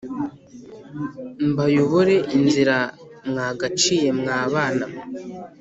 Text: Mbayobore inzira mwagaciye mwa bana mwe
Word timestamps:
Mbayobore 1.49 2.15
inzira 2.37 2.77
mwagaciye 3.29 4.09
mwa 4.19 4.39
bana 4.53 4.85
mwe 4.91 5.01